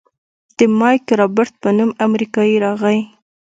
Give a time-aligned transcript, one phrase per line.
[0.57, 2.99] د مايک رابرټ په نوم امريکايي راغى.